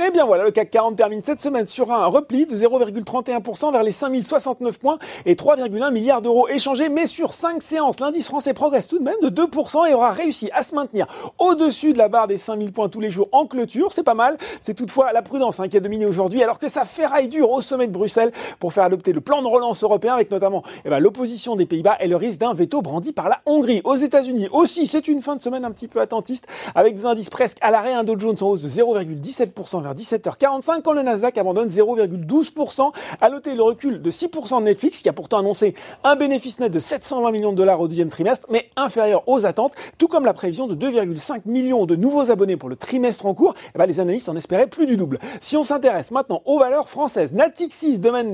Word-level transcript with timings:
Et 0.00 0.04
eh 0.08 0.10
bien 0.10 0.24
voilà, 0.24 0.44
le 0.44 0.50
CAC 0.50 0.70
40 0.70 0.96
termine 0.96 1.22
cette 1.22 1.38
semaine 1.38 1.66
sur 1.66 1.92
un 1.92 2.06
repli 2.06 2.46
de 2.46 2.56
0,31% 2.56 3.72
vers 3.72 3.82
les 3.82 3.92
5069 3.92 4.78
points 4.78 4.98
et 5.26 5.34
3,1 5.34 5.92
milliards 5.92 6.22
d'euros 6.22 6.48
échangés. 6.48 6.88
Mais 6.88 7.06
sur 7.06 7.34
5 7.34 7.60
séances, 7.60 8.00
l'indice 8.00 8.26
français 8.26 8.54
progresse 8.54 8.88
tout 8.88 8.98
de 8.98 9.04
même 9.04 9.20
de 9.20 9.28
2% 9.28 9.90
et 9.90 9.92
aura 9.92 10.10
réussi 10.10 10.48
à 10.54 10.62
se 10.62 10.74
maintenir 10.74 11.06
au-dessus 11.38 11.92
de 11.92 11.98
la 11.98 12.08
barre 12.08 12.26
des 12.26 12.38
5000 12.38 12.72
points 12.72 12.88
tous 12.88 13.00
les 13.00 13.10
jours 13.10 13.28
en 13.32 13.44
clôture. 13.44 13.92
C'est 13.92 14.02
pas 14.02 14.14
mal. 14.14 14.38
C'est 14.60 14.72
toutefois 14.72 15.12
la 15.12 15.20
prudence 15.20 15.60
hein, 15.60 15.68
qui 15.68 15.76
a 15.76 15.80
dominé 15.80 16.06
aujourd'hui 16.06 16.42
alors 16.42 16.58
que 16.58 16.68
ça 16.68 16.86
ferraille 16.86 17.28
dur 17.28 17.50
au 17.50 17.60
sommet 17.60 17.86
de 17.86 17.92
Bruxelles 17.92 18.32
pour 18.60 18.72
faire 18.72 18.84
adopter 18.84 19.12
le 19.12 19.20
plan 19.20 19.42
de 19.42 19.46
relance 19.46 19.84
européen 19.84 20.14
avec 20.14 20.30
notamment 20.30 20.62
eh 20.86 20.88
ben, 20.88 21.00
l'opposition 21.00 21.54
des 21.54 21.66
Pays-Bas 21.66 21.98
et 22.00 22.08
le 22.08 22.16
risque 22.16 22.40
d'un 22.40 22.54
veto 22.54 22.80
brandi 22.80 23.12
par 23.12 23.28
la 23.28 23.40
Hongrie. 23.44 23.82
Aux 23.84 23.96
États-Unis 23.96 24.48
aussi, 24.52 24.86
c'est 24.86 25.06
une 25.06 25.20
fin 25.20 25.36
de 25.36 25.42
semaine 25.42 25.66
un 25.66 25.70
petit 25.70 25.86
peu 25.86 26.00
attentiste 26.00 26.46
avec 26.74 26.96
des 26.96 27.04
indices 27.04 27.28
presque 27.28 27.58
à 27.60 27.70
l'arrêt. 27.70 27.92
Un 27.92 28.04
Dow 28.04 28.18
Jones 28.18 28.36
en 28.40 28.46
hausse 28.46 28.62
de 28.62 28.70
0,17% 28.70 29.81
vers 29.82 29.94
17h45 29.94 30.82
quand 30.82 30.92
le 30.92 31.02
Nasdaq 31.02 31.36
abandonne 31.38 31.68
0,12%. 31.68 32.92
À 33.20 33.30
noter 33.30 33.54
le 33.54 33.62
recul 33.62 34.00
de 34.00 34.10
6% 34.10 34.60
de 34.60 34.64
Netflix 34.64 35.02
qui 35.02 35.08
a 35.08 35.12
pourtant 35.12 35.38
annoncé 35.38 35.74
un 36.04 36.16
bénéfice 36.16 36.58
net 36.58 36.72
de 36.72 36.80
720 36.80 37.30
millions 37.30 37.52
de 37.52 37.56
dollars 37.56 37.80
au 37.80 37.88
deuxième 37.88 38.08
trimestre 38.08 38.46
mais 38.50 38.68
inférieur 38.76 39.22
aux 39.28 39.46
attentes, 39.46 39.74
tout 39.98 40.08
comme 40.08 40.24
la 40.24 40.32
prévision 40.32 40.66
de 40.66 40.74
2,5 40.74 41.42
millions 41.46 41.86
de 41.86 41.96
nouveaux 41.96 42.30
abonnés 42.30 42.56
pour 42.56 42.68
le 42.68 42.76
trimestre 42.76 43.26
en 43.26 43.34
cours. 43.34 43.54
Eh 43.74 43.78
ben, 43.78 43.86
les 43.86 44.00
analystes 44.00 44.28
en 44.28 44.36
espéraient 44.36 44.66
plus 44.66 44.86
du 44.86 44.96
double. 44.96 45.18
Si 45.40 45.56
on 45.56 45.62
s'intéresse 45.62 46.10
maintenant 46.10 46.42
aux 46.44 46.58
valeurs 46.58 46.88
françaises, 46.88 47.32
Natixis 47.32 48.00
domine, 48.00 48.32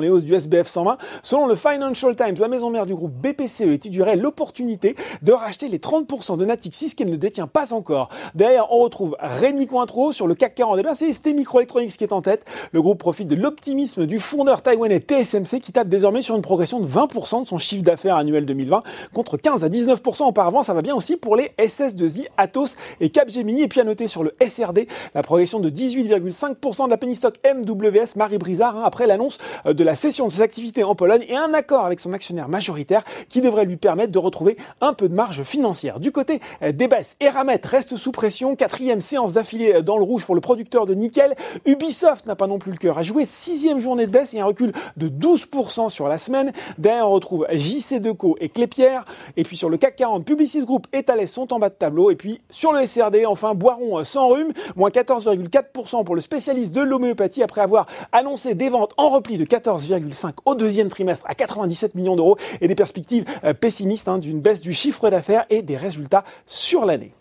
les 0.00 0.08
hausses 0.08 0.24
du 0.24 0.34
SBF 0.34 0.66
120. 0.66 0.98
Selon 1.22 1.46
le 1.46 1.56
Financial 1.56 2.14
Times, 2.14 2.36
la 2.38 2.48
maison 2.48 2.70
mère 2.70 2.86
du 2.86 2.94
groupe 2.94 3.12
BPCE 3.12 3.62
étudierait 3.62 4.16
l'opportunité 4.16 4.96
de 5.22 5.32
racheter 5.32 5.68
les 5.68 5.78
30% 5.78 6.36
de 6.36 6.44
Natixis 6.44 6.94
qu'elle 6.94 7.10
ne 7.10 7.16
détient 7.16 7.46
pas 7.46 7.72
encore. 7.72 8.08
Derrière, 8.34 8.72
on 8.72 8.78
retrouve 8.78 9.16
Rémi 9.20 9.66
Cointreau 9.66 10.12
sur 10.12 10.26
le 10.26 10.34
CAC 10.34 10.47
40. 10.54 10.78
Eh 10.80 10.94
c'est 10.94 11.12
ST 11.12 11.34
Microelectronics 11.34 11.96
qui 11.96 12.04
est 12.04 12.12
en 12.12 12.22
tête. 12.22 12.44
Le 12.72 12.82
groupe 12.82 12.98
profite 12.98 13.28
de 13.28 13.34
l'optimisme 13.34 14.06
du 14.06 14.18
fondeur 14.18 14.62
taïwanais 14.62 15.00
TSMC 15.00 15.60
qui 15.60 15.72
tape 15.72 15.88
désormais 15.88 16.22
sur 16.22 16.36
une 16.36 16.42
progression 16.42 16.80
de 16.80 16.86
20% 16.86 17.42
de 17.42 17.46
son 17.46 17.58
chiffre 17.58 17.82
d'affaires 17.82 18.16
annuel 18.16 18.46
2020 18.46 18.82
contre 19.12 19.36
15 19.36 19.64
à 19.64 19.68
19% 19.68 20.24
auparavant. 20.24 20.62
Ça 20.62 20.74
va 20.74 20.82
bien 20.82 20.94
aussi 20.94 21.16
pour 21.16 21.36
les 21.36 21.50
SS2I, 21.58 22.26
Atos 22.36 22.76
et 23.00 23.10
Capgemini. 23.10 23.62
Et 23.62 23.68
puis 23.68 23.80
à 23.80 23.84
noter 23.84 24.08
sur 24.08 24.22
le 24.22 24.34
SRD 24.46 24.86
la 25.14 25.22
progression 25.22 25.60
de 25.60 25.70
18,5% 25.70 26.86
de 26.86 26.90
la 26.90 26.96
penny 26.96 27.14
stock 27.14 27.34
MWS 27.44 28.16
Marie 28.16 28.38
Brizard 28.38 28.76
hein, 28.76 28.82
après 28.84 29.06
l'annonce 29.06 29.38
euh, 29.66 29.72
de 29.72 29.84
la 29.84 29.96
cession 29.96 30.26
de 30.26 30.32
ses 30.32 30.42
activités 30.42 30.84
en 30.84 30.94
Pologne 30.94 31.24
et 31.28 31.36
un 31.36 31.54
accord 31.54 31.84
avec 31.84 32.00
son 32.00 32.12
actionnaire 32.12 32.48
majoritaire 32.48 33.04
qui 33.28 33.40
devrait 33.40 33.64
lui 33.64 33.76
permettre 33.76 34.12
de 34.12 34.18
retrouver 34.18 34.56
un 34.80 34.92
peu 34.92 35.08
de 35.08 35.14
marge 35.14 35.42
financière. 35.42 36.00
Du 36.00 36.12
côté 36.12 36.40
euh, 36.62 36.72
des 36.72 36.88
baisses, 36.88 37.16
Eramet 37.20 37.60
reste 37.64 37.96
sous 37.96 38.12
pression, 38.12 38.56
quatrième 38.56 39.00
séance 39.00 39.34
d'affilée 39.34 39.74
euh, 39.74 39.82
dans 39.82 39.98
le 39.98 40.04
rouge 40.04 40.24
pour 40.24 40.34
le 40.34 40.37
producteur 40.40 40.86
de 40.86 40.94
nickel. 40.94 41.34
Ubisoft 41.66 42.26
n'a 42.26 42.36
pas 42.36 42.46
non 42.46 42.58
plus 42.58 42.72
le 42.72 42.78
cœur 42.78 42.98
à 42.98 43.02
jouer. 43.02 43.26
Sixième 43.26 43.80
journée 43.80 44.06
de 44.06 44.12
baisse 44.12 44.34
et 44.34 44.40
un 44.40 44.44
recul 44.44 44.72
de 44.96 45.08
12% 45.08 45.88
sur 45.88 46.08
la 46.08 46.18
semaine. 46.18 46.52
Derrière, 46.78 47.08
on 47.08 47.12
retrouve 47.12 47.46
JC 47.50 48.00
Deco 48.00 48.36
et 48.40 48.48
Clépierre. 48.48 49.04
Et 49.36 49.44
puis 49.44 49.56
sur 49.56 49.70
le 49.70 49.76
CAC 49.76 49.96
40, 49.96 50.24
Publicis 50.24 50.64
Group 50.64 50.86
et 50.92 51.02
Thales 51.02 51.28
sont 51.28 51.52
en 51.52 51.58
bas 51.58 51.68
de 51.68 51.74
tableau. 51.74 52.10
Et 52.10 52.16
puis 52.16 52.40
sur 52.50 52.72
le 52.72 52.84
SRD, 52.86 53.26
enfin, 53.26 53.54
Boiron 53.54 54.04
sans 54.04 54.28
rhume, 54.28 54.52
moins 54.76 54.90
14,4% 54.90 56.04
pour 56.04 56.14
le 56.14 56.20
spécialiste 56.20 56.74
de 56.74 56.82
l'homéopathie 56.82 57.42
après 57.42 57.60
avoir 57.60 57.86
annoncé 58.12 58.54
des 58.54 58.68
ventes 58.68 58.92
en 58.96 59.10
repli 59.10 59.38
de 59.38 59.44
14,5 59.44 60.32
au 60.44 60.54
deuxième 60.54 60.88
trimestre 60.88 61.24
à 61.28 61.34
97 61.34 61.94
millions 61.94 62.16
d'euros 62.16 62.36
et 62.60 62.68
des 62.68 62.74
perspectives 62.74 63.24
euh, 63.44 63.54
pessimistes 63.54 64.08
hein, 64.08 64.18
d'une 64.18 64.40
baisse 64.40 64.60
du 64.60 64.74
chiffre 64.74 65.10
d'affaires 65.10 65.46
et 65.50 65.62
des 65.62 65.76
résultats 65.76 66.24
sur 66.46 66.84
l'année. 66.84 67.12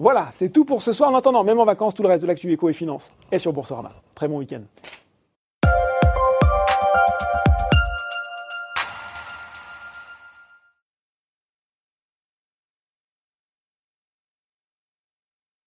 Voilà, 0.00 0.28
c'est 0.32 0.48
tout 0.48 0.64
pour 0.64 0.80
ce 0.80 0.94
soir. 0.94 1.10
En 1.10 1.14
attendant, 1.14 1.44
même 1.44 1.60
en 1.60 1.66
vacances, 1.66 1.94
tout 1.94 2.02
le 2.02 2.08
reste 2.08 2.22
de 2.22 2.26
l'actu 2.26 2.50
éco 2.50 2.70
et 2.70 2.72
finance 2.72 3.12
est 3.30 3.38
sur 3.38 3.52
Boursorama. 3.52 3.92
Très 4.14 4.28
bon 4.28 4.38
week-end. 4.38 4.62